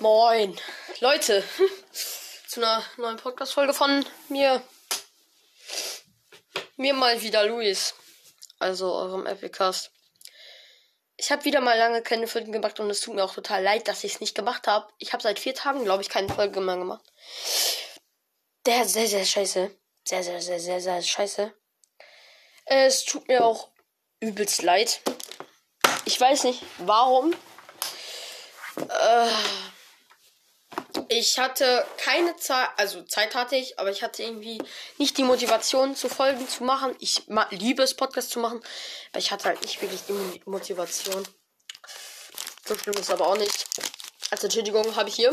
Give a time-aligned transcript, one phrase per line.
[0.00, 0.58] Moin,
[1.00, 1.44] Leute,
[2.48, 4.62] zu einer neuen Podcast-Folge von mir.
[6.76, 7.92] Mir mal wieder Luis,
[8.58, 9.90] also eurem Epicast.
[11.18, 13.88] Ich habe wieder mal lange keine Folgen gemacht und es tut mir auch total leid,
[13.88, 14.90] dass ich es nicht gemacht habe.
[14.96, 17.04] Ich habe seit vier Tagen, glaube ich, keine Folge mehr gemacht.
[18.64, 19.70] Der sehr, sehr scheiße.
[20.04, 21.52] Sehr, sehr, sehr, sehr, sehr scheiße.
[22.64, 23.68] Es tut mir auch
[24.18, 25.02] übelst leid.
[26.06, 27.34] Ich weiß nicht, warum.
[28.78, 29.28] Äh,
[31.12, 34.62] ich hatte keine Zeit, also Zeit hatte ich, aber ich hatte irgendwie
[34.96, 36.94] nicht die Motivation zu Folgen zu machen.
[37.00, 38.62] Ich liebe es, Podcast zu machen,
[39.10, 41.26] aber ich hatte halt nicht wirklich die Motivation.
[42.64, 43.66] So schlimm ist aber auch nicht.
[44.30, 45.32] Als Entschädigung habe ich hier äh,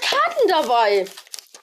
[0.00, 1.06] Karten dabei.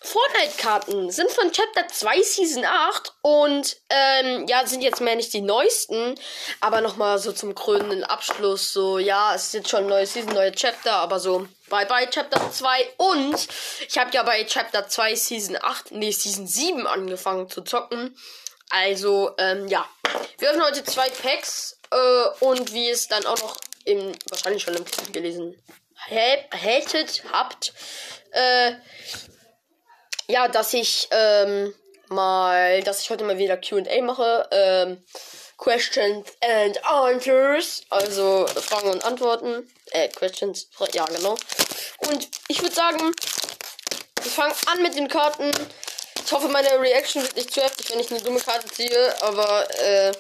[0.07, 5.41] Fortnite-Karten sind von Chapter 2 Season 8 und ähm, ja, sind jetzt mehr nicht die
[5.41, 6.15] neuesten,
[6.61, 8.71] aber nochmal so zum krönenden Abschluss.
[8.71, 12.09] So, ja, es ist jetzt schon ein neues Season, neue Chapter, aber so bye bye
[12.09, 13.47] Chapter 2 und
[13.85, 18.17] ich habe ja bei Chapter 2 Season 8, nee, Season 7 angefangen zu zocken.
[18.69, 19.85] Also, ähm, ja.
[20.37, 24.75] Wir öffnen heute zwei Packs äh, und wie es dann auch noch im, wahrscheinlich schon
[24.75, 25.61] im Titel gelesen
[26.05, 27.73] hättet, habt,
[28.31, 28.73] äh,
[30.27, 31.73] ja, dass ich ähm,
[32.09, 34.47] mal, dass ich heute mal wieder Q&A mache.
[34.51, 35.03] Ähm,
[35.57, 39.67] Questions and Answers, also Fragen und Antworten.
[39.91, 41.35] Äh, Questions, ja genau.
[41.97, 43.11] Und ich würde sagen,
[44.21, 45.51] wir fangen an mit den Karten.
[46.23, 49.67] Ich hoffe, meine Reaction wird nicht zu heftig, wenn ich eine dumme Karte ziehe, aber
[49.79, 50.11] äh,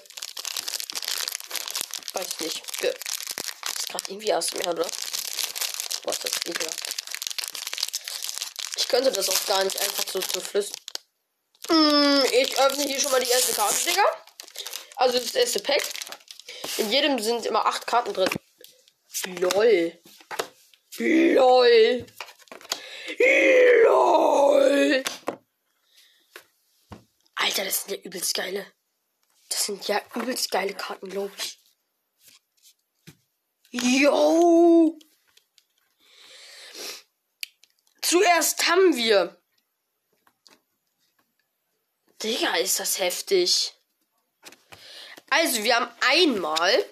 [2.13, 2.63] weiß nicht.
[2.81, 2.91] Das
[3.77, 4.87] ist gerade irgendwie mehr, oder?
[6.03, 6.86] Boah, ist das ekelhaft.
[8.77, 10.79] Ich könnte das auch gar nicht einfach so zu flüstern.
[11.69, 14.03] Mm, ich öffne hier schon mal die erste Karte, Digga.
[14.95, 15.83] Also das erste Pack.
[16.77, 18.29] In jedem sind immer acht Karten drin.
[19.39, 19.99] LOL.
[20.99, 22.05] LOL.
[23.83, 25.03] LOL.
[27.35, 28.65] Alter, das sind ja übelst geile.
[29.49, 31.59] Das sind ja übelst geile Karten, glaube ich.
[33.71, 34.97] Yo.
[38.09, 39.35] Zuerst haben wir.
[42.23, 43.73] Digga, ist das heftig.
[45.29, 46.85] Also, wir haben einmal.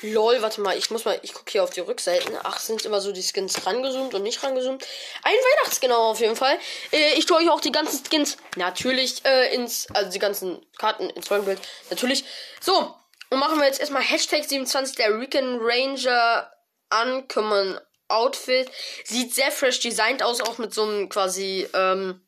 [0.00, 2.38] Lol, warte mal, ich muss mal, ich gucke hier auf die Rückseiten.
[2.42, 4.86] Ach, sind immer so die Skins rangezoomt und nicht rangezoomt.
[5.24, 6.58] Ein Weihnachtskin auf jeden Fall.
[6.90, 11.10] Äh, ich tue euch auch die ganzen Skins natürlich äh, ins, also die ganzen Karten
[11.10, 11.60] ins Folgenbild.
[11.90, 12.24] Natürlich.
[12.62, 12.96] So,
[13.28, 16.50] und machen wir jetzt erstmal Hashtag 27 der Recon Ranger
[16.88, 18.70] Ankommen Outfit.
[19.04, 22.20] Sieht sehr fresh designt aus, auch mit so einem quasi, ähm,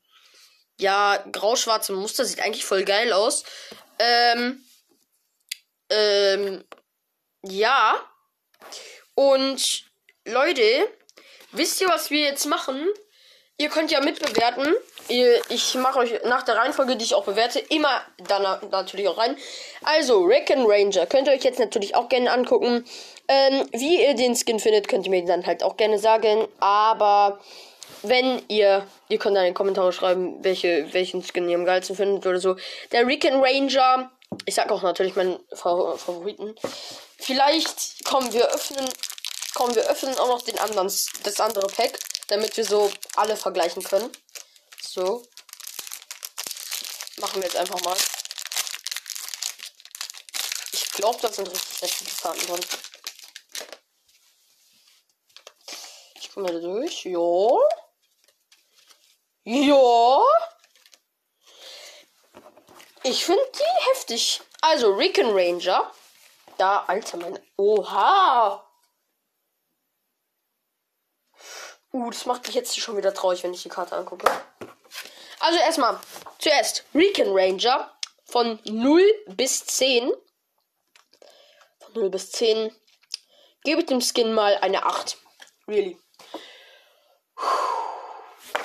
[0.78, 2.24] ja, grau-schwarzem Muster.
[2.24, 3.44] Sieht eigentlich voll geil aus.
[3.98, 4.64] Ähm,
[5.90, 6.64] ähm,
[7.42, 8.00] ja.
[9.14, 9.84] Und
[10.24, 10.88] Leute,
[11.52, 12.86] wisst ihr, was wir jetzt machen?
[13.60, 14.72] Ihr könnt ja mitbewerten.
[15.48, 19.36] Ich mache euch nach der Reihenfolge, die ich auch bewerte, immer dann natürlich auch rein.
[19.82, 22.84] Also, Reckon Ranger könnt ihr euch jetzt natürlich auch gerne angucken.
[23.26, 26.46] Ähm, wie ihr den Skin findet, könnt ihr mir dann halt auch gerne sagen.
[26.60, 27.40] Aber
[28.02, 31.96] wenn ihr, ihr könnt dann in die Kommentare schreiben, welche, welchen Skin ihr am geilsten
[31.96, 32.56] findet oder so.
[32.92, 34.10] Der Recon Ranger,
[34.44, 36.54] ich sag auch natürlich meinen Favoriten.
[37.16, 38.88] Vielleicht kommen wir öffnen,
[39.58, 41.98] kommen wir öffnen auch noch den anderen, das andere Pack,
[42.28, 44.08] damit wir so alle vergleichen können.
[44.80, 45.26] So.
[47.16, 47.96] Machen wir jetzt einfach mal.
[50.70, 52.60] Ich glaube, da sind richtig heftige Karten drin.
[56.22, 57.04] Gucken wir da durch.
[57.04, 57.58] Ja.
[59.42, 60.24] Ja.
[63.02, 64.40] Ich finde die heftig.
[64.60, 65.92] Also, Recon Ranger.
[66.58, 67.40] Da, Alter, mein.
[67.56, 68.67] Oha.
[71.92, 74.30] Uh, das macht mich jetzt schon wieder traurig, wenn ich die Karte angucke.
[75.40, 75.98] Also erstmal,
[76.38, 77.90] zuerst Recon Ranger
[78.24, 80.12] von 0 bis 10.
[81.80, 82.74] Von 0 bis 10
[83.64, 85.16] gebe ich dem Skin mal eine 8.
[85.66, 85.98] Really.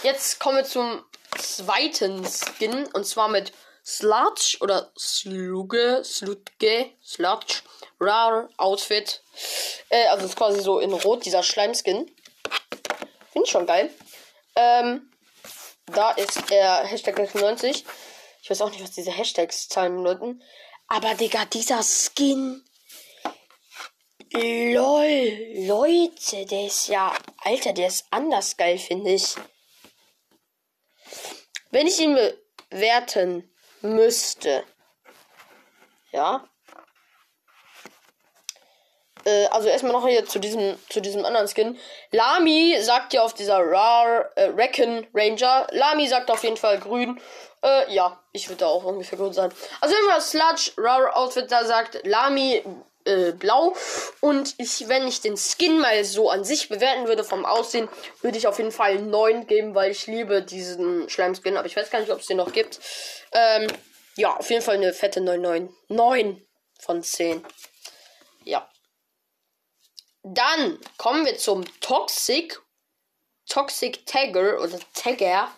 [0.02, 1.06] Jetzt kommen wir zum
[1.38, 2.88] zweiten Skin.
[2.94, 3.54] Und zwar mit
[3.86, 7.62] Sludge oder Sluge, Sludge, Sludge,
[8.00, 9.22] Rare Outfit.
[9.90, 12.10] Äh, also ist quasi so in Rot, dieser Schleimskin.
[13.34, 13.90] Finde ich schon geil.
[14.56, 15.12] Ähm,
[15.88, 17.84] da ist der Hashtag 96.
[18.44, 20.44] Ich weiß auch nicht, was diese Hashtags zahlen bedeuten.
[20.88, 22.64] Aber Digga, dieser Skin.
[24.34, 27.12] LOL, Leute, der ist ja.
[27.38, 29.36] Alter, der ist anders geil, finde ich.
[31.72, 32.18] Wenn ich ihn
[32.70, 33.52] bewerten
[33.82, 34.64] müsste,
[36.12, 36.48] ja,
[39.26, 41.78] äh, also erstmal noch hier zu diesem, zu diesem anderen Skin.
[42.12, 45.68] Lami sagt ja auf dieser Rar, äh, Reckon Ranger.
[45.72, 47.20] Lami sagt auf jeden Fall grün.
[47.64, 49.52] Äh, ja, ich würde da auch ungefähr grün sein.
[49.82, 52.64] Also immer Sludge, Rar Outfit da sagt Lami
[53.06, 53.76] äh, blau.
[54.22, 57.90] Und ich, wenn ich den Skin mal so an sich bewerten würde vom Aussehen,
[58.22, 61.58] würde ich auf jeden Fall 9 geben, weil ich liebe diesen Schleim-Skin.
[61.58, 62.80] Aber ich weiß gar nicht, ob es den noch gibt.
[63.32, 63.68] Ähm,
[64.16, 65.76] ja, auf jeden Fall eine fette 9, 9.
[65.90, 66.46] 9
[66.80, 67.44] von 10.
[68.44, 68.70] Ja.
[70.24, 72.60] Dann kommen wir zum Toxic.
[73.48, 75.52] Toxic Tagger oder Tagger.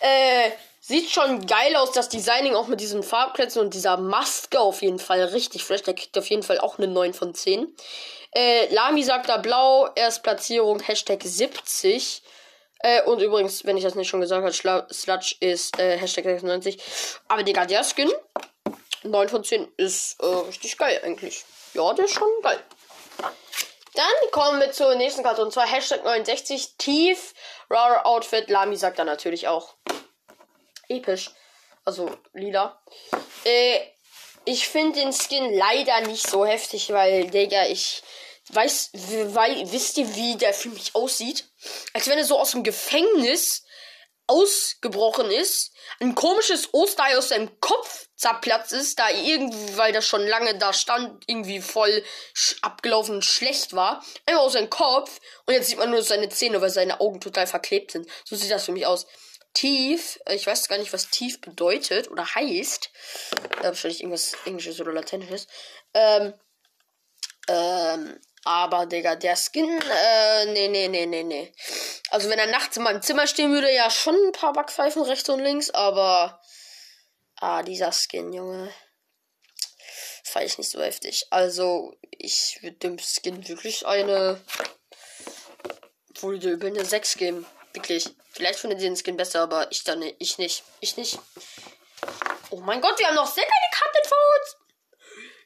[0.00, 0.50] Äh,
[0.80, 4.98] sieht schon geil aus, das Designing auch mit diesen Farbklötzen und dieser Maske auf jeden
[4.98, 5.82] Fall richtig fresh.
[5.82, 7.74] Der kriegt auf jeden Fall auch eine 9 von 10.
[8.32, 12.22] Äh, Lami sagt da blau, Erstplatzierung, Hashtag 70.
[12.80, 16.78] Äh, und übrigens, wenn ich das nicht schon gesagt habe, Sludge ist äh, Hashtag 96.
[17.28, 18.12] Aber Digga, der Skin,
[19.04, 21.44] 9 von 10, ist äh, richtig geil eigentlich.
[21.72, 22.60] Ja, der ist schon geil.
[23.96, 27.32] Dann kommen wir zur nächsten Karte und zwar Hashtag 69 Tief
[27.70, 28.50] Rare Outfit.
[28.50, 29.74] Lami sagt da natürlich auch.
[30.88, 31.30] Episch.
[31.84, 32.80] Also lila.
[33.44, 33.78] Äh,
[34.44, 38.02] ich finde den Skin leider nicht so heftig, weil, Digga, ich
[38.50, 41.48] weiß, weil, wisst ihr, wie der für mich aussieht?
[41.94, 43.64] Als wenn er so aus dem Gefängnis
[44.26, 50.26] ausgebrochen ist, ein komisches Osterei aus seinem Kopf zerplatzt ist, da irgendwie, weil das schon
[50.26, 52.02] lange da stand, irgendwie voll
[52.62, 54.04] abgelaufen schlecht war.
[54.26, 57.46] Einfach aus seinem Kopf und jetzt sieht man nur seine Zähne, weil seine Augen total
[57.46, 58.08] verklebt sind.
[58.24, 59.06] So sieht das für mich aus.
[59.54, 62.90] Tief, ich weiß gar nicht, was tief bedeutet oder heißt.
[63.62, 65.46] Wahrscheinlich irgendwas Englisches oder Lateinisches.
[65.94, 66.34] Ähm,
[67.48, 71.52] ähm, aber, Digga, der Skin, äh, nee, nee, nee, nee, nee.
[72.10, 75.28] Also, wenn er nachts in meinem Zimmer stehen würde, ja schon ein paar Backpfeifen rechts
[75.28, 76.40] und links, aber.
[77.40, 78.72] Ah, dieser Skin, Junge.
[80.22, 81.26] Fand ich nicht so heftig.
[81.30, 84.40] Also, ich würde dem Skin wirklich eine.
[86.20, 87.44] Würde über eine 6 geben.
[87.72, 88.08] Wirklich.
[88.30, 90.16] Vielleicht findet ihr den Skin besser, aber ich dann nicht.
[90.20, 90.62] Ich nicht.
[90.78, 91.18] Ich nicht.
[92.50, 94.56] Oh mein Gott, wir haben noch sehr geile Karten vor uns.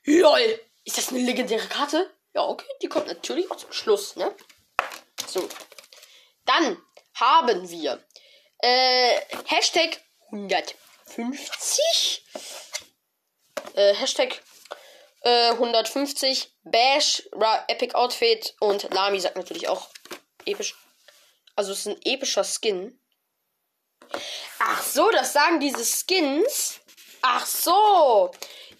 [0.05, 0.61] LOL.
[0.85, 2.11] Ist das eine legendäre Karte?
[2.35, 4.35] Ja, okay, die kommt natürlich auch zum Schluss, ne?
[5.27, 5.49] So.
[6.45, 6.81] Dann
[7.15, 8.05] haben wir
[8.59, 12.25] äh, Hashtag 150.
[13.75, 14.43] Äh, Hashtag
[15.23, 19.89] äh, 150 Bash Ra Epic Outfit und Lami sagt natürlich auch
[20.45, 20.75] episch.
[21.57, 22.99] Also es ist ein epischer Skin.
[24.59, 26.81] Ach so, das sagen diese Skins.
[27.23, 28.31] Ach so.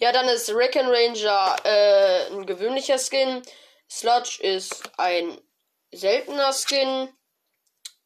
[0.01, 3.43] Ja, dann ist Reckon Ranger äh, ein gewöhnlicher Skin.
[3.87, 5.39] Sludge ist ein
[5.91, 7.09] seltener Skin.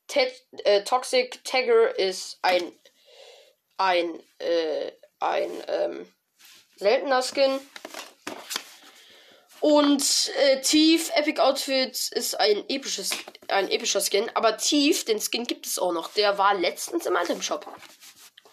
[0.07, 0.29] Te
[0.65, 2.77] äh, Toxic Tagger ist ein
[3.77, 6.13] ein äh, ein ähm,
[6.75, 7.61] seltener Skin.
[9.61, 13.11] Und äh, Tief Epic Outfit ist ein episches
[13.47, 16.11] ein epischer Skin, aber Tief, den Skin gibt es auch noch.
[16.13, 17.65] Der war letztens im Item Shop.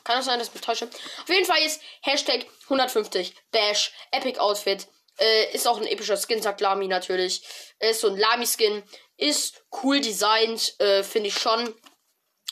[0.04, 0.86] Kann das sein, dass ich mich täusche?
[0.86, 4.88] Auf jeden Fall ist Hashtag 150 Bash Epic Outfit.
[5.18, 7.42] Äh, ist auch ein epischer Skin, sagt Lami natürlich.
[7.78, 8.82] Ist so ein Lami-Skin.
[9.16, 11.74] Ist cool designt, äh, finde ich schon.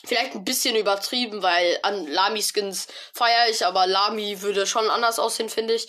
[0.04, 5.48] Vielleicht ein bisschen übertrieben, weil an Lami-Skins feiere ich, aber Lami würde schon anders aussehen,
[5.48, 5.88] finde ich.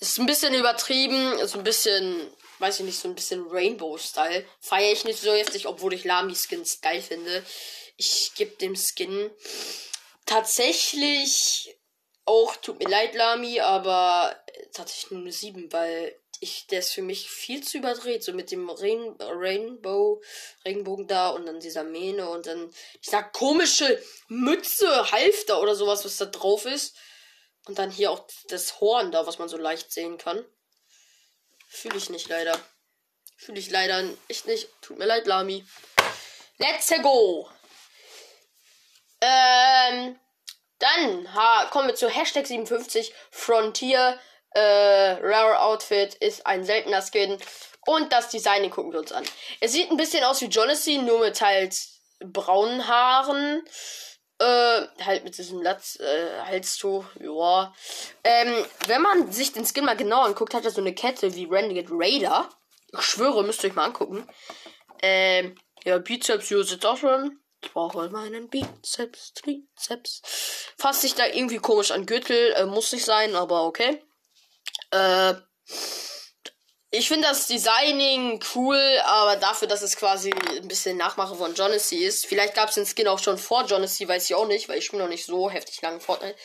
[0.00, 4.46] Ist ein bisschen übertrieben, ist ein bisschen, weiß ich nicht, so ein bisschen Rainbow-Style.
[4.60, 7.44] Feiere ich nicht so heftig, obwohl ich Lami-Skins geil finde.
[7.96, 9.30] Ich gebe dem Skin
[10.32, 11.76] tatsächlich
[12.24, 14.34] auch, tut mir leid, Lami, aber
[14.72, 18.24] tatsächlich nur eine 7, weil ich, der ist für mich viel zu überdreht.
[18.24, 20.22] So mit dem Rain, Rainbow,
[20.64, 22.72] Regenbogen da und dann dieser Mähne und dann
[23.04, 26.96] dieser komische Mütze, Halfter oder sowas, was da drauf ist.
[27.66, 30.44] Und dann hier auch das Horn da, was man so leicht sehen kann.
[31.68, 32.58] Fühle ich nicht leider.
[33.36, 34.68] Fühle ich leider echt nicht.
[34.80, 35.64] Tut mir leid, Lami.
[36.58, 37.48] Let's go!
[39.20, 40.18] Ähm,
[40.82, 44.18] dann ha, kommen wir zu Hashtag 57 Frontier.
[44.50, 44.60] Äh,
[45.22, 47.38] Rare Outfit ist ein seltener Skin.
[47.86, 49.24] Und das Design, gucken wir uns an.
[49.60, 51.76] Es sieht ein bisschen aus wie Jonassy, nur mit halt
[52.20, 53.62] braunen Haaren.
[54.38, 57.72] Äh, halt mit diesem Latz, äh, Halstuch, ja.
[58.24, 61.44] Ähm, wenn man sich den Skin mal genau anguckt, hat er so eine Kette wie
[61.44, 62.48] Renegade Raider.
[62.92, 64.28] Ich schwöre, müsst ihr euch mal angucken.
[65.00, 67.41] Ähm, ja, Bizeps, hier sitzt auch schon.
[67.62, 70.22] Ich brauche meinen Bizeps, Trizeps.
[70.76, 72.52] Fasst sich da irgendwie komisch an Gürtel.
[72.54, 74.02] Äh, muss nicht sein, aber okay.
[74.90, 75.34] Äh,
[76.90, 81.96] ich finde das Designing cool, aber dafür, dass es quasi ein bisschen Nachmache von Jonassy
[81.96, 82.26] ist.
[82.26, 84.84] Vielleicht gab es den Skin auch schon vor Jonassy, weiß ich auch nicht, weil ich
[84.84, 86.36] spiele noch nicht so heftig lange Fortnite.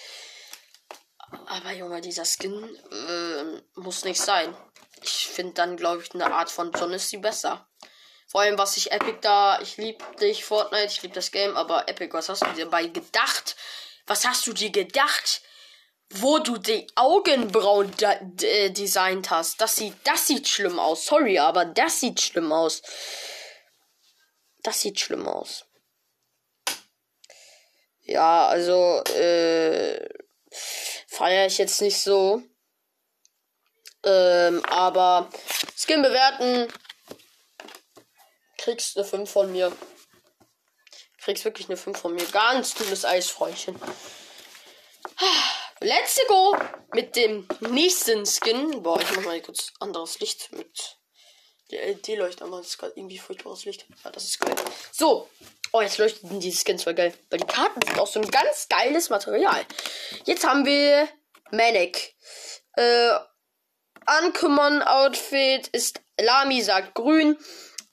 [1.48, 4.56] Aber Junge, dieser Skin äh, muss nicht sein.
[5.02, 7.68] ich finde dann, glaube ich, eine Art von die besser.
[8.28, 11.88] Vor allem, was ich Epic da, ich liebe dich, Fortnite, ich liebe das Game, aber
[11.88, 13.56] Epic, was hast du dir dabei gedacht?
[14.06, 15.42] Was hast du dir gedacht?
[16.10, 17.94] Wo du die Augenbrauen
[18.42, 19.60] äh, designt hast.
[19.62, 21.06] Das sieht, das sieht schlimm aus.
[21.06, 22.82] Sorry, aber das sieht schlimm aus.
[24.62, 25.66] Das sieht schlimm aus.
[28.02, 30.08] Ja, also, äh,
[31.08, 32.42] feiere ich jetzt nicht so.
[34.04, 35.30] Ähm, aber
[35.76, 36.72] Skin bewerten.
[38.58, 39.72] Kriegst eine 5 von mir.
[41.22, 42.26] Kriegst wirklich eine 5 von mir.
[42.26, 43.80] Ganz dünnes Eisfräuchen.
[45.80, 46.58] Let's go
[46.94, 48.82] mit dem nächsten Skin.
[48.82, 50.98] Boah, ich mach mal kurz anderes Licht mit
[51.72, 53.86] der LED-Leuchte, aber das ist gerade irgendwie furchtbares Licht.
[54.04, 54.56] Ja, das ist geil.
[54.92, 55.30] So.
[55.74, 57.14] Oh, jetzt leuchten die Skins voll geil.
[57.30, 59.66] Weil die Karten sind auch so ein ganz geiles Material.
[60.26, 61.08] Jetzt haben wir
[61.52, 62.16] Manic.
[62.74, 63.12] Äh,
[64.24, 67.38] Uncommon Outfit ist Lami sagt grün.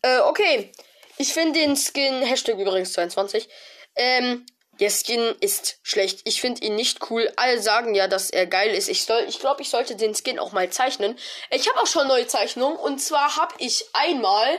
[0.04, 0.70] Äh, okay.
[1.16, 3.48] Ich finde den Skin, Hashtag übrigens 22,
[3.96, 4.44] ähm,
[4.80, 6.20] der Skin ist schlecht.
[6.24, 7.32] Ich finde ihn nicht cool.
[7.36, 8.88] Alle sagen ja, dass er geil ist.
[8.88, 11.16] Ich soll, ich glaube, ich sollte den Skin auch mal zeichnen.
[11.50, 12.76] Ich habe auch schon neue Zeichnungen.
[12.76, 14.58] Und zwar habe ich einmal,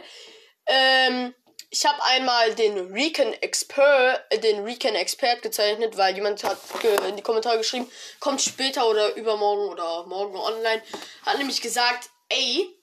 [0.66, 1.36] ähm,
[1.70, 6.58] ich habe einmal den Recon Expert, äh, den Recon Expert gezeichnet, weil jemand hat
[7.10, 10.82] in die Kommentare geschrieben, kommt später oder übermorgen oder morgen online,
[11.24, 12.76] hat nämlich gesagt, ey,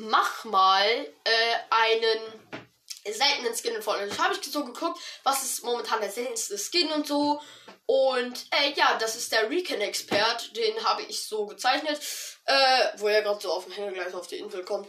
[0.00, 0.86] mach mal
[1.24, 4.18] äh, einen seltenen Skin in Fortnite.
[4.18, 7.40] habe ich so geguckt, was ist momentan der seltenste Skin und so.
[7.86, 10.56] Und äh, ja, das ist der Recon-Expert.
[10.56, 12.00] Den habe ich so gezeichnet.
[12.44, 14.88] Äh, wo er gerade so auf dem Hängegleis auf die Insel kommt.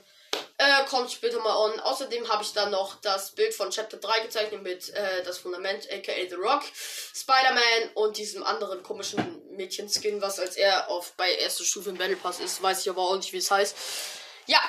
[0.57, 1.79] Äh, kommt später mal on.
[1.79, 5.87] Außerdem habe ich dann noch das Bild von Chapter 3 gezeichnet mit äh, das Fundament,
[5.91, 6.63] aka The Rock,
[7.15, 12.15] Spider-Man und diesem anderen komischen Mädchen-Skin, was als er auf bei erster Stufe im Battle
[12.15, 12.61] Pass ist.
[12.61, 13.75] Weiß ich aber auch nicht, wie es heißt.
[14.47, 14.59] Ja,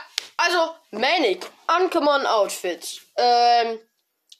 [0.42, 3.00] also, Manic, Uncommon Outfit.
[3.16, 3.78] Ähm,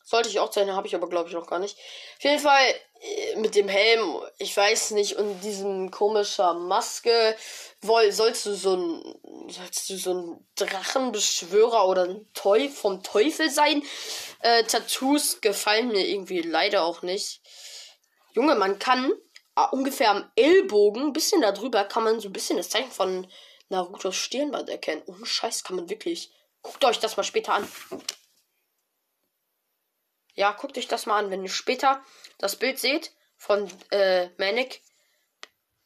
[0.05, 1.77] sollte ich auch zeichnen, habe ich aber glaube ich noch gar nicht.
[2.19, 7.37] Auf jeden Fall äh, mit dem Helm, ich weiß nicht, und diesem komischer Maske,
[7.83, 13.49] woll, sollst du so ein, sollst du so ein Drachenbeschwörer oder ein Teufel vom Teufel
[13.49, 13.83] sein?
[14.41, 17.41] Äh, Tattoos gefallen mir irgendwie leider auch nicht.
[18.33, 19.13] Junge, man kann
[19.57, 23.27] äh, ungefähr am Ellbogen, ein bisschen darüber, kann man so ein bisschen das Zeichen von
[23.73, 25.03] Narutos Stirnband erkennen.
[25.07, 26.31] Ohne Scheiß kann man wirklich.
[26.61, 27.69] Guckt euch das mal später an.
[30.35, 32.03] Ja, guckt euch das mal an, wenn ihr später
[32.39, 34.81] das Bild seht von äh, Manic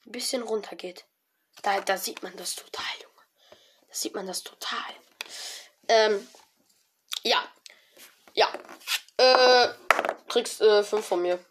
[0.04, 1.06] ein bisschen runter geht.
[1.62, 3.22] Da, da sieht man das total, Junge.
[3.88, 4.94] Da sieht man das total.
[5.88, 6.28] Ähm,
[7.22, 7.42] ja.
[8.34, 8.52] Ja.
[9.16, 9.72] Äh,
[10.28, 11.44] kriegst äh, 5 von mir.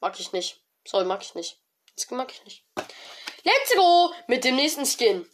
[0.00, 0.60] Mag ich nicht.
[0.86, 1.58] Sorry, mag ich nicht.
[1.96, 2.64] Das mag ich nicht.
[3.42, 5.28] Let's go mit dem nächsten Skin.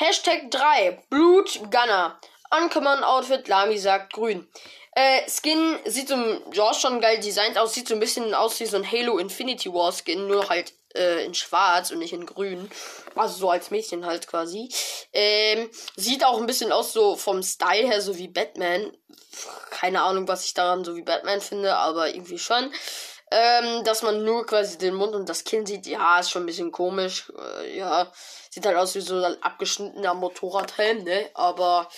[0.00, 1.02] Hashtag 3.
[1.10, 2.20] Blut Gunner.
[2.56, 3.48] Uncommon Outfit.
[3.48, 4.46] Lami sagt grün.
[4.92, 6.14] Äh, Skin sieht so,
[6.52, 7.74] ja, schon geil designt aus.
[7.74, 10.28] Sieht so ein bisschen aus wie so ein Halo Infinity War Skin.
[10.28, 12.70] Nur halt äh, in schwarz und nicht in grün.
[13.16, 14.68] Also so als Mädchen halt quasi.
[15.12, 18.96] Ähm, sieht auch ein bisschen aus so vom Style her so wie Batman.
[19.70, 22.72] Keine Ahnung, was ich daran so wie Batman finde, aber irgendwie schon.
[23.30, 26.46] Ähm, dass man nur quasi den Mund und das Kinn sieht, ja, ist schon ein
[26.46, 27.30] bisschen komisch.
[27.60, 28.10] Äh, ja,
[28.50, 31.30] sieht halt aus wie so ein abgeschnittener Motorradhelm, ne?
[31.34, 31.90] Aber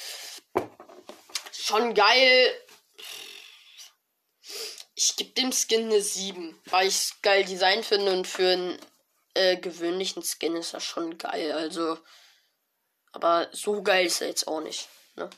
[1.53, 2.53] schon geil.
[4.97, 8.79] Ich gebe dem Skin eine 7, weil ich es geil Design finde und für einen
[9.35, 11.53] äh, gewöhnlichen Skin ist das schon geil.
[11.53, 11.97] Also,
[13.13, 14.89] aber so geil ist er jetzt auch nicht.
[15.21, 15.31] Ne?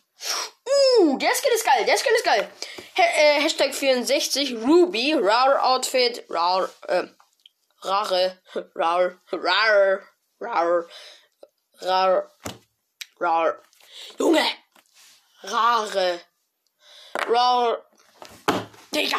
[1.00, 2.48] Uh, der Skin ist geil, der Skin ist geil.
[2.96, 7.04] Ha äh, Hashtag 64, Ruby, Rare Outfit, Rare, äh,
[7.82, 8.38] Rare,
[8.74, 10.02] Rare, Rare,
[10.40, 10.88] Rare,
[11.80, 12.30] Rare,
[13.18, 13.62] Rare.
[14.18, 14.46] Junge!
[15.42, 16.20] Rare.
[17.26, 17.84] Rare.
[18.94, 19.18] Digga!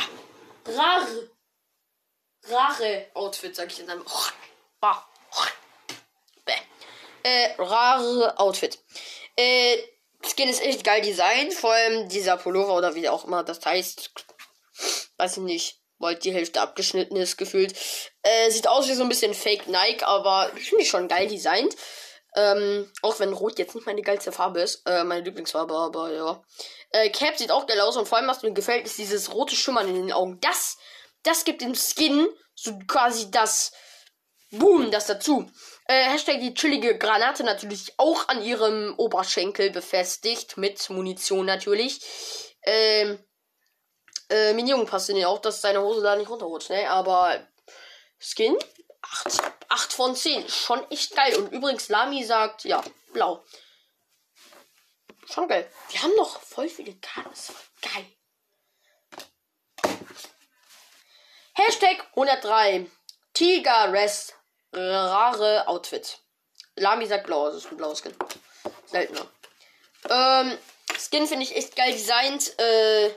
[0.65, 1.29] Rare.
[2.49, 4.05] Rare Outfit, sag ich in einem.
[4.79, 5.05] Bah.
[7.23, 8.77] Äh, rare Outfit.
[9.37, 9.77] Äh,
[10.25, 11.53] Skin ist echt geil designt.
[11.53, 14.11] Vor allem dieser Pullover oder wie auch immer das heißt.
[15.17, 15.79] Weiß ich nicht.
[15.99, 17.73] Weil die Hälfte abgeschnitten ist, gefühlt.
[18.23, 21.75] Äh, sieht aus wie so ein bisschen Fake Nike, aber finde ich schon geil designt.
[22.35, 24.81] Ähm, auch wenn Rot jetzt nicht meine geilste Farbe ist.
[24.87, 26.43] Äh, meine Lieblingsfarbe, aber ja.
[26.89, 29.55] Äh, Cap sieht auch geil aus und vor allem, was mir gefällt, ist dieses rote
[29.55, 30.39] Schimmern in den Augen.
[30.41, 30.77] Das,
[31.21, 33.71] das gibt dem Skin so quasi das
[34.51, 35.49] Boom, das dazu.
[35.85, 40.57] Äh, Hashtag die chillige Granate natürlich auch an ihrem Oberschenkel befestigt.
[40.57, 42.01] Mit Munition natürlich.
[42.63, 43.19] Ähm,
[44.29, 46.89] äh, Minion passt in auch, dass seine Hose da nicht runterrutscht, ne?
[46.89, 47.45] Aber
[48.19, 48.57] Skin
[49.01, 49.41] 8.
[49.69, 50.47] 8 von 10.
[50.47, 51.35] Schon echt geil.
[51.37, 53.43] Und übrigens, Lami sagt, ja, blau.
[55.29, 55.69] Schon geil.
[55.89, 57.29] Wir haben noch voll viele Karten.
[57.29, 58.05] Das ist voll geil.
[61.53, 62.89] Hashtag 103.
[63.33, 64.35] Tiger Rest.
[64.73, 66.19] Rare Outfit.
[66.75, 68.13] Lami sagt blau, das ist ein blaues Skin.
[68.87, 69.27] Seltener.
[70.09, 70.57] Ähm,
[70.97, 72.57] Skin finde ich echt geil designt.
[72.59, 73.07] Äh,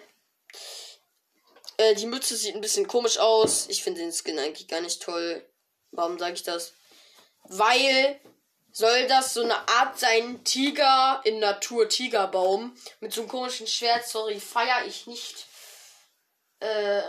[1.79, 3.67] äh, die Mütze sieht ein bisschen komisch aus.
[3.69, 5.45] Ich finde den Skin eigentlich gar nicht toll.
[5.93, 6.73] Warum sage ich das?
[7.45, 8.21] Weil
[8.73, 14.07] soll das so eine Art sein Tiger in Natur Tigerbaum mit so einem komischen Schwert.
[14.07, 15.47] Sorry, feier ich nicht.
[16.61, 17.03] Äh,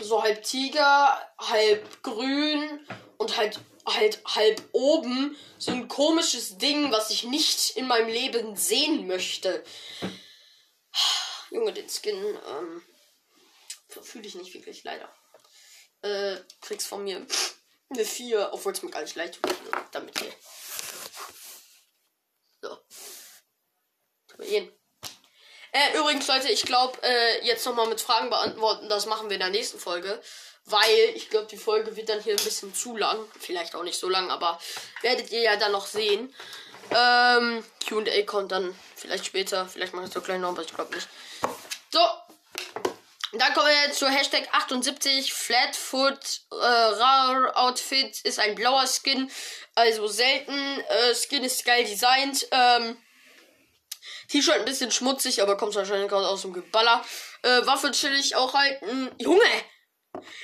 [0.00, 2.86] so halb Tiger, halb grün
[3.18, 8.56] und halt halt halb oben so ein komisches Ding, was ich nicht in meinem Leben
[8.56, 9.64] sehen möchte.
[11.50, 12.82] Junge, den Skin ähm,
[14.02, 15.12] fühle ich nicht wirklich, leider.
[16.02, 17.26] Äh, kriegst von mir
[17.90, 19.54] eine 4, obwohl es mir gar nicht leid tut.
[19.90, 20.32] Damit hier.
[22.62, 22.78] So.
[25.72, 29.40] Äh, übrigens, Leute, ich glaube, äh, jetzt nochmal mit Fragen beantworten, das machen wir in
[29.40, 30.20] der nächsten Folge.
[30.66, 33.18] Weil ich glaube, die Folge wird dann hier ein bisschen zu lang.
[33.38, 34.60] Vielleicht auch nicht so lang, aber
[35.02, 36.34] werdet ihr ja dann noch sehen.
[36.90, 39.66] Ähm, QA kommt dann vielleicht später.
[39.68, 41.08] Vielleicht mache ich so klein noch, aber ich glaube nicht.
[41.90, 42.00] So.
[43.32, 45.32] Dann kommen wir zu Hashtag 78.
[45.32, 49.30] Flatfoot äh, Rare Outfit ist ein blauer Skin.
[49.76, 50.80] Also selten.
[50.80, 52.46] Äh, Skin ist geil designt.
[52.50, 52.96] Ähm,
[54.30, 57.04] T-Shirt ein bisschen schmutzig, aber kommt wahrscheinlich gerade aus dem Geballer.
[57.42, 59.10] Äh, Waffe chillig auch halten.
[59.18, 59.64] Junge!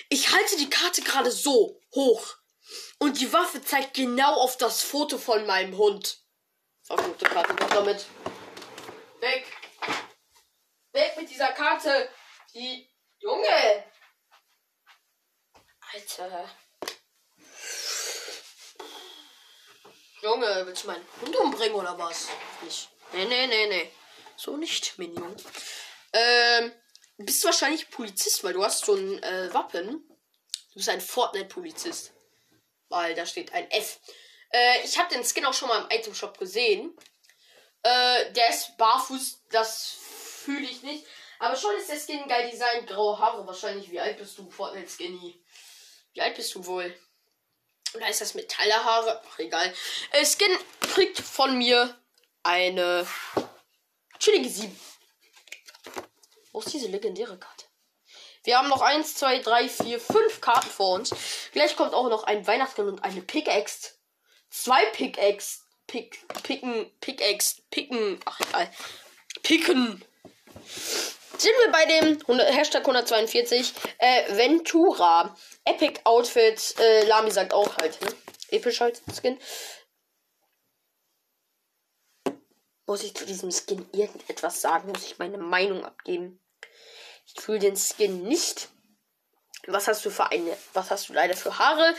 [0.08, 2.36] Ich halte die Karte gerade so hoch.
[2.98, 6.18] Und die Waffe zeigt genau auf das Foto von meinem Hund.
[6.82, 8.06] Verfluchte Karte, kommt damit.
[9.20, 9.46] Weg.
[10.92, 12.08] Weg mit dieser Karte.
[12.54, 12.90] Die.
[13.18, 13.84] Junge!
[15.92, 16.50] Alter.
[20.22, 22.28] Junge, willst du meinen Hund umbringen oder was?
[22.62, 22.88] Nicht.
[23.12, 23.90] Nee, nee, nee, nee.
[24.36, 25.36] So nicht, Minion.
[26.12, 26.72] Ähm.
[27.18, 30.06] Du bist wahrscheinlich Polizist, weil du hast so ein äh, Wappen.
[30.70, 32.12] Du bist ein Fortnite-Polizist.
[32.88, 33.98] Weil da steht ein F.
[34.52, 36.94] Äh, ich habe den Skin auch schon mal im Item Shop gesehen.
[37.82, 39.96] Äh, der ist barfuß, das
[40.44, 41.06] fühle ich nicht.
[41.38, 42.86] Aber schon ist der Skin geil designt.
[42.86, 43.90] Graue Haare wahrscheinlich.
[43.90, 45.42] Wie alt bist du, Fortnite Skinny?
[46.12, 46.94] Wie alt bist du wohl?
[47.94, 49.22] Oder ist das Metallhaare?
[49.26, 49.72] Ach, egal.
[50.12, 51.98] Äh, Skin kriegt von mir
[52.46, 53.06] eine
[54.18, 54.80] chillige 7.
[56.52, 57.66] Wo ist diese legendäre Karte?
[58.44, 61.14] Wir haben noch 1, 2, 3, 4, 5 Karten vor uns.
[61.52, 63.90] Gleich kommt auch noch ein Weihnachtsmann und eine Pickaxe.
[64.50, 65.62] Zwei Pickaxe.
[65.88, 68.20] Pick, picken, Pickaxe, picken.
[68.24, 68.70] Ach egal.
[69.42, 70.04] Picken.
[71.38, 75.36] Sind wir bei dem 100, Hashtag 142 äh, Ventura.
[75.64, 76.74] Epic Outfit.
[76.78, 78.08] Äh, Lami sagt auch halt, ne?
[78.50, 79.38] Episch halt Skin.
[82.86, 84.92] Muss ich zu diesem Skin irgendetwas sagen?
[84.92, 86.40] Muss ich meine Meinung abgeben?
[87.26, 88.68] Ich fühle den Skin nicht.
[89.66, 91.94] Was hast du für eine, was hast du leider für Haare?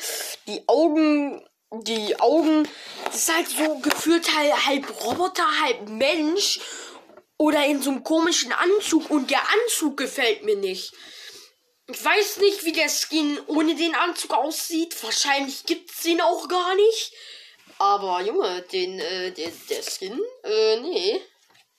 [0.48, 2.68] Die Augen, die Augen,
[3.04, 6.62] das ist halt so gefühlt halb, halb Roboter, halb Mensch.
[7.40, 10.94] Oder in so einem komischen Anzug und der Anzug gefällt mir nicht.
[11.90, 15.02] Ich weiß nicht, wie der Skin ohne den Anzug aussieht.
[15.04, 17.14] Wahrscheinlich gibt's den auch gar nicht.
[17.80, 21.22] Aber Junge, den, äh, der, der Skin, äh, nee.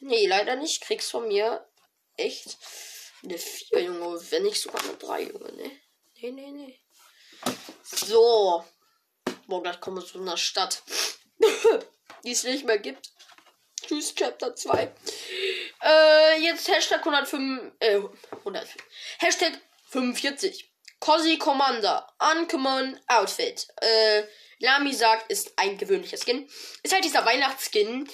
[0.01, 0.83] Nee, leider nicht.
[0.83, 1.67] Kriegst von mir
[2.17, 2.57] echt
[3.25, 4.21] eine 4, Junge.
[4.31, 5.71] Wenn nicht sogar eine 3, Junge, ne?
[6.21, 6.81] Nee, nee, nee.
[7.83, 8.65] So.
[9.47, 10.83] Boah, gleich kommen wir zu einer Stadt.
[12.25, 13.11] die es nicht mehr gibt.
[13.81, 14.93] Tschüss, Chapter 2.
[15.83, 18.01] Äh, jetzt Hashtag 105, äh,
[18.39, 18.69] 100,
[19.19, 19.53] Hashtag
[19.87, 20.71] 45.
[21.01, 22.07] Cosi Commander.
[22.19, 23.67] Uncommon Outfit.
[23.81, 24.23] Äh,
[24.59, 26.49] Lami sagt, ist ein gewöhnlicher Skin.
[26.83, 28.09] Ist halt dieser Weihnachtsskin.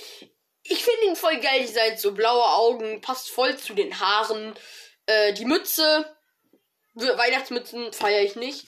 [0.62, 1.60] Ich finde ihn voll geil.
[1.60, 4.54] Die seid so blaue Augen, passt voll zu den Haaren.
[5.06, 6.16] Äh, die Mütze,
[6.94, 8.66] Weihnachtsmützen feiere ich nicht.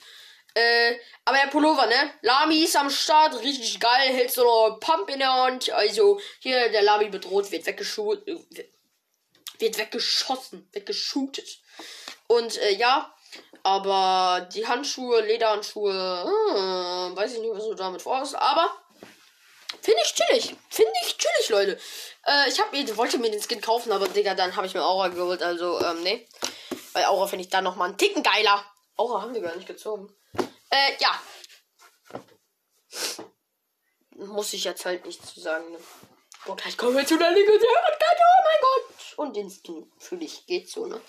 [0.53, 2.13] Äh, aber der Pullover, ne?
[2.21, 5.69] Lami ist am Start, richtig geil, hält so eine Pump in der Hand.
[5.69, 8.23] Also, hier, der Lami bedroht, wird weggeschossen.
[8.25, 8.65] Äh,
[9.59, 11.59] wird weggeschossen, weggeschootet.
[12.27, 13.13] Und, äh, ja.
[13.63, 18.35] Aber die Handschuhe, Lederhandschuhe, hm, weiß ich nicht, was du damit vorhast.
[18.35, 18.71] Aber
[19.81, 20.55] finde ich chillig.
[20.69, 21.79] Finde ich chillig, Leute.
[22.25, 25.09] Äh, ich hab wollte mir den Skin kaufen, aber Digga, dann habe ich mir Aura
[25.09, 25.43] geholt.
[25.43, 26.27] Also, ähm, nee.
[26.93, 28.63] Weil Aura finde ich dann nochmal einen Ticken geiler.
[28.95, 30.15] Aura haben wir gar nicht gezogen.
[30.69, 31.21] Äh, ja.
[34.11, 35.71] Muss ich jetzt halt nichts zu sagen.
[35.71, 35.79] Ne?
[36.47, 38.21] Oh, gleich kommen wir zu der legendären Karte.
[38.21, 39.17] Oh mein Gott.
[39.17, 40.45] Und den Skin fühle ich.
[40.45, 41.01] Geht so, ne?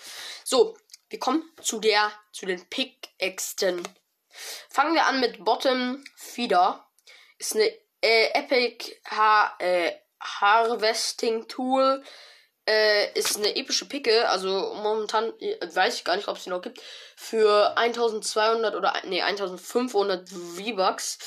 [0.43, 0.75] So,
[1.09, 3.87] wir kommen zu der, zu den Pickaxen.
[4.69, 6.87] Fangen wir an mit Bottom Feeder.
[7.37, 9.91] Ist eine äh, Epic ha äh,
[10.21, 12.03] Harvesting Tool.
[12.67, 14.29] Äh, ist eine epische Picke.
[14.29, 16.81] Also momentan äh, weiß ich gar nicht, ob es die noch gibt.
[17.15, 21.17] Für 1200 oder nee, 1500 V-Bucks.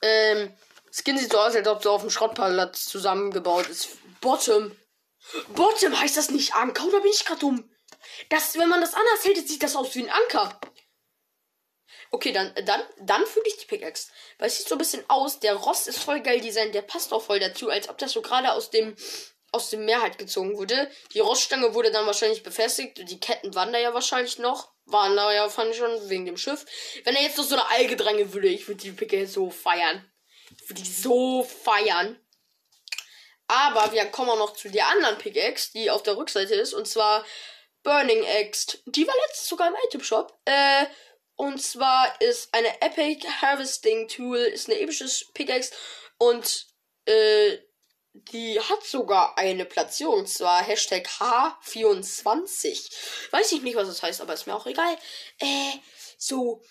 [0.00, 0.56] Ähm,
[0.90, 3.88] Skin sieht so aus, als ob so auf dem Schrottplatz zusammengebaut ist.
[4.22, 4.74] Bottom.
[5.48, 7.70] Bottom heißt das nicht Anker oder bin ich gerade dumm?
[8.28, 10.60] Das, wenn man das anders hält, sieht das aus wie ein Anker.
[12.10, 14.10] Okay, dann, dann, dann fühle ich die Pickaxe.
[14.38, 15.40] Weil es sieht so ein bisschen aus.
[15.40, 16.74] Der Rost ist voll geil designt.
[16.74, 18.96] Der passt auch voll dazu, als ob das so gerade aus dem,
[19.52, 20.90] aus dem Meer halt gezogen wurde.
[21.12, 22.98] Die Roststange wurde dann wahrscheinlich befestigt.
[23.10, 24.72] Die Ketten waren da ja wahrscheinlich noch.
[24.84, 26.64] Waren da ja, fand ich schon, wegen dem Schiff.
[27.04, 30.08] Wenn er jetzt noch so eine Alge drängen würde, ich würde die Pickaxe so feiern.
[30.62, 32.20] Ich würde die so feiern.
[33.48, 36.72] Aber wir kommen auch noch zu der anderen Pickaxe, die auf der Rückseite ist.
[36.72, 37.24] Und zwar
[37.86, 38.78] Burning Axe.
[38.86, 40.36] Die war letztens sogar im Item Shop.
[40.44, 40.86] Äh,
[41.36, 45.72] und zwar ist eine Epic Harvesting Tool, ist eine epische Pickaxe.
[46.18, 46.66] Und
[47.04, 47.58] äh,
[48.12, 50.18] die hat sogar eine Platzierung.
[50.18, 53.30] Und zwar Hashtag H24.
[53.30, 54.98] Weiß ich nicht, was das heißt, aber ist mir auch egal.
[55.38, 55.72] Äh,
[56.18, 56.62] so.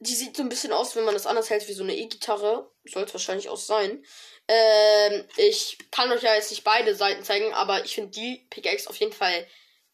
[0.00, 2.68] Die sieht so ein bisschen aus, wenn man das anders hält, wie so eine E-Gitarre.
[2.84, 4.04] Soll es wahrscheinlich auch sein.
[4.48, 8.90] Ähm, ich kann euch ja jetzt nicht beide Seiten zeigen, aber ich finde die Pickaxe
[8.90, 9.46] auf jeden Fall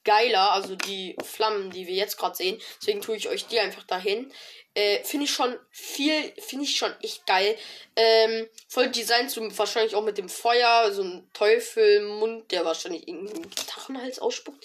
[0.05, 0.53] geiler.
[0.53, 2.61] Also die Flammen, die wir jetzt gerade sehen.
[2.81, 4.33] Deswegen tue ich euch die einfach dahin.
[4.75, 7.59] Äh, finde ich schon viel, finde ich schon echt geil.
[7.97, 13.51] Ähm, voll Design zum wahrscheinlich auch mit dem Feuer, so ein Teufelmund, der wahrscheinlich irgendeinen
[13.51, 14.65] Gitarrenhals ausspuckt.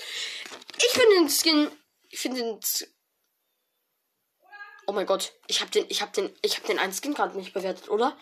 [0.77, 1.71] Ich finde den Skin,
[2.09, 2.59] ich finde den
[4.87, 7.35] Oh mein Gott, ich habe den, ich habe den, ich habe den einen Skin gerade
[7.35, 8.15] nicht bewertet, oder?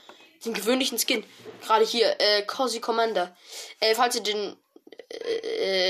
[0.45, 1.25] Den gewöhnlichen Skin.
[1.61, 3.35] Gerade hier, äh, Cozy Commander.
[3.81, 4.57] Äh, falls ihr den
[5.09, 5.82] äh,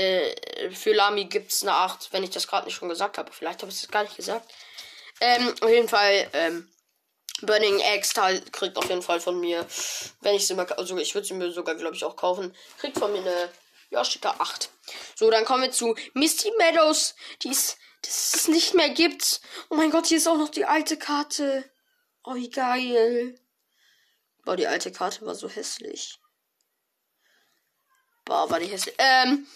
[0.74, 3.32] für Lami gibt's eine 8, wenn ich das gerade nicht schon gesagt habe.
[3.32, 4.52] Vielleicht habe ich es gar nicht gesagt.
[5.20, 6.68] Ähm, auf jeden Fall, ähm,
[7.42, 9.66] Burning Eggs halt, kriegt auf jeden Fall von mir,
[10.20, 12.98] wenn ich sie mal, also ich würde sie mir sogar, glaube ich, auch kaufen, kriegt
[12.98, 13.50] von mir eine
[13.90, 14.70] Yoshika 8.
[15.14, 19.40] So, dann kommen wir zu Misty Meadows, die es, es nicht mehr gibt.
[19.70, 21.64] Oh mein Gott, hier ist auch noch die alte Karte.
[22.24, 23.38] Oh, wie geil.
[24.44, 26.18] Boah, die alte Karte war so hässlich.
[28.24, 28.94] Boah, war die hässlich.
[28.98, 29.46] Ähm,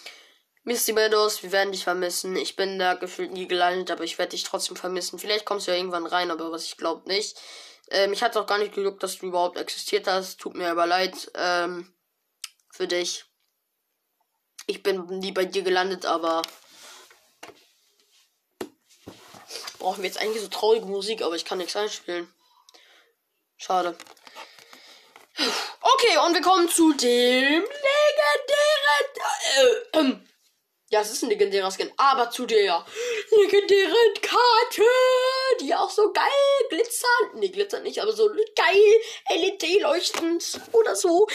[0.69, 2.35] Misty Meadows, wir werden dich vermissen.
[2.35, 5.17] Ich bin da gefühlt nie gelandet, aber ich werde dich trotzdem vermissen.
[5.17, 7.41] Vielleicht kommst du ja irgendwann rein, aber was ich glaube nicht.
[7.89, 10.39] Ähm, ich hatte auch gar nicht geglückt, dass du überhaupt existiert hast.
[10.39, 11.31] Tut mir aber leid.
[11.33, 11.91] Ähm,
[12.71, 13.25] für dich.
[14.67, 16.43] Ich bin nie bei dir gelandet, aber.
[19.79, 22.31] Brauchen wir jetzt eigentlich so traurige Musik, aber ich kann nichts einspielen.
[23.57, 23.97] Schade.
[25.81, 27.89] Okay, und wir kommen zu dem legendären.
[29.93, 30.28] Äh, äh,
[30.91, 32.83] ja, es ist ein legendärer Skin, aber zu der
[33.37, 34.81] legendären Karte,
[35.61, 36.23] die auch so geil
[36.69, 37.35] glitzert.
[37.35, 41.27] Ne, glitzert nicht, aber so geil LED-leuchtend oder so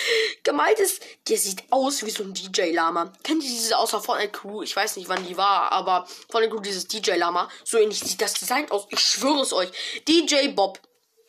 [0.43, 1.03] gemalt ist.
[1.29, 3.13] Der sieht aus wie so ein DJ-Lama.
[3.23, 4.63] Kennt ihr diese außer Fortnite Crew?
[4.63, 7.49] Ich weiß nicht, wann die war, aber Fortnite Crew, dieses DJ-Lama.
[7.63, 8.87] So ähnlich sieht das Design aus.
[8.91, 9.71] Ich schwöre es euch.
[10.09, 10.81] DJ Bob.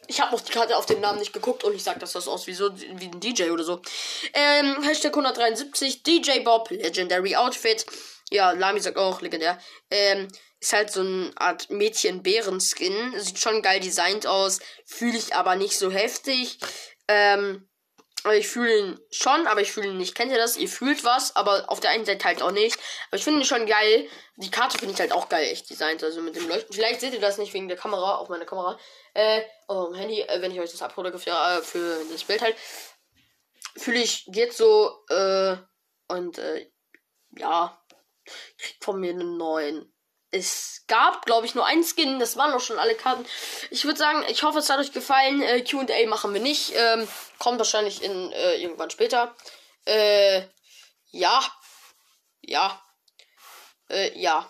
[0.07, 2.27] Ich habe auf die Karte auf den Namen nicht geguckt und ich sag, dass das
[2.27, 3.81] aus wie so wie ein DJ oder so.
[4.33, 7.85] Ähm, Hashtag 173 DJ Bob Legendary Outfit.
[8.31, 9.59] Ja, Lami sagt auch legendär.
[9.91, 10.27] Ähm,
[10.59, 13.19] ist halt so eine Art Mädchen-Bären-Skin.
[13.19, 14.59] Sieht schon geil designt aus.
[14.85, 16.57] Fühle ich aber nicht so heftig.
[17.07, 17.69] Ähm,
[18.23, 20.15] aber ich fühle ihn schon, aber ich fühle ihn nicht.
[20.15, 20.57] Kennt ihr das?
[20.57, 22.79] Ihr fühlt was, aber auf der einen Seite halt auch nicht.
[23.09, 24.07] Aber ich finde ihn schon geil.
[24.37, 26.03] Die Karte finde ich halt auch geil, echt designt.
[26.03, 26.73] Also mit dem Leuchten.
[26.73, 28.79] Vielleicht seht ihr das nicht wegen der Kamera, auf meiner Kamera.
[29.13, 32.55] Äh, auf dem Handy, äh, wenn ich euch das für, äh, für das Bild halt.
[33.77, 35.57] Fühle ich jetzt so, äh,
[36.07, 36.71] und, äh,
[37.37, 37.79] ja,
[38.57, 39.91] kriegt von mir einen neuen.
[40.31, 42.19] Es gab, glaube ich, nur ein Skin.
[42.19, 43.25] Das waren auch schon alle Karten.
[43.69, 45.41] Ich würde sagen, ich hoffe, es hat euch gefallen.
[45.41, 46.73] Äh, QA machen wir nicht.
[46.75, 47.07] Ähm,
[47.39, 49.35] kommt wahrscheinlich in äh, irgendwann später.
[49.85, 50.41] Äh,
[51.11, 51.41] ja.
[52.41, 52.81] Ja.
[53.89, 54.49] Äh, ja.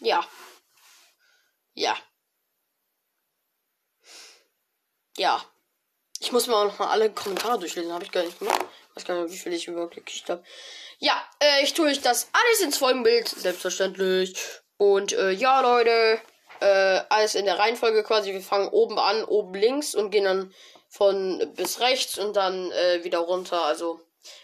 [0.00, 0.26] Ja.
[1.74, 1.96] Ja.
[5.16, 5.44] Ja.
[6.20, 7.92] Ich muss mir auch noch mal alle Kommentare durchlesen.
[7.92, 8.60] Habe ich gar nicht gemacht.
[8.98, 10.42] Weiß gar nicht, wie viel ich überhaupt gekriegt habe.
[10.98, 13.28] Ja, äh, ich tue euch das alles ins Folgenbild.
[13.28, 14.34] Selbstverständlich.
[14.76, 16.20] Und äh, ja, Leute.
[16.58, 18.32] Äh, alles in der Reihenfolge quasi.
[18.32, 20.52] Wir fangen oben an, oben links und gehen dann
[20.88, 23.62] von bis rechts und dann äh, wieder runter.
[23.62, 24.00] Also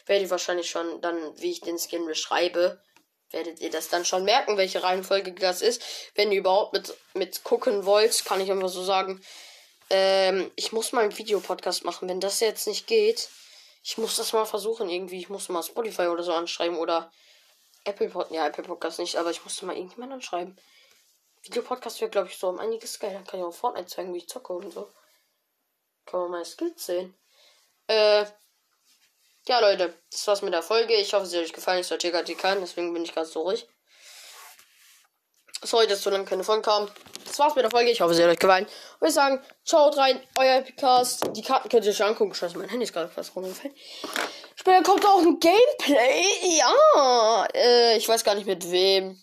[0.07, 2.81] werdet ihr wahrscheinlich schon dann, wie ich den Skin beschreibe,
[3.33, 5.83] werdet ihr das dann schon merken, welche Reihenfolge das ist.
[6.15, 9.21] Wenn ihr überhaupt mit, mit gucken wollt, kann ich einfach so sagen.
[9.91, 12.09] Ähm, ich muss mal einen Videopodcast machen.
[12.09, 13.29] Wenn das jetzt nicht geht,
[13.87, 15.19] ich muss das mal versuchen irgendwie.
[15.19, 17.13] Ich muss mal Spotify oder so anschreiben oder
[17.85, 18.35] Apple Podcast.
[18.35, 20.59] Ja, Apple Podcast nicht, aber ich musste mal irgendjemand anschreiben.
[21.43, 23.13] Videopodcast wäre, glaube ich, so um einiges geil.
[23.13, 24.91] Dann kann ich auch Fortnite zeigen, wie ich zocke und so.
[26.07, 27.15] Kann man meine Skills sehen.
[27.87, 28.25] Äh.
[29.47, 30.95] Ja, Leute, das war's mit der Folge.
[30.95, 31.81] Ich hoffe, es hat euch gefallen.
[31.81, 33.69] Ich sortiere gerade die Karten, deswegen bin ich ganz so ruhig.
[35.63, 36.91] Sorry, dass so lange keine Folge kam.
[37.35, 37.91] Das war's mit der Folge.
[37.91, 38.65] Ich hoffe, es hat euch gefallen.
[39.01, 41.31] Und ich sagen, schaut rein, euer Epicast.
[41.35, 42.33] Die Karten könnt ihr euch angucken.
[42.33, 43.75] Scheiße, mein Handy ist gerade fast runtergefallen.
[44.55, 46.23] Später kommt auch ein Gameplay.
[46.59, 47.49] Ja.
[47.53, 49.21] Äh, ich weiß gar nicht mit wem.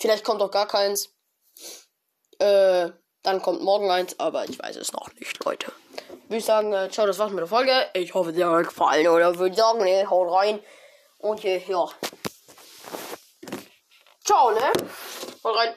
[0.00, 1.10] Vielleicht kommt auch gar keins.
[2.38, 2.92] Äh,
[3.22, 5.70] dann kommt morgen eins, aber ich weiß es noch nicht, Leute.
[6.28, 7.90] Würde ich sagen, äh, ciao, das war's mit der Folge.
[7.92, 9.06] Ich hoffe, sie hat euch gefallen.
[9.06, 10.60] Oder würde ich sagen, ne, haut rein.
[11.18, 11.86] Und hier, ja.
[14.24, 14.72] Ciao, ne?
[15.44, 15.74] Haut rein.